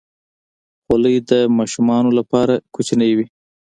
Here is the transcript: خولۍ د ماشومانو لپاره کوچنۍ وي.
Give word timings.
خولۍ 0.83 1.15
د 1.29 1.31
ماشومانو 1.57 2.09
لپاره 2.19 2.53
کوچنۍ 2.73 3.11
وي. 3.17 3.25